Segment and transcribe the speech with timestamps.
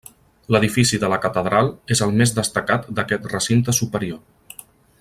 [0.53, 4.65] L'edifici de la catedral és el més destacat d'aquest recinte superior.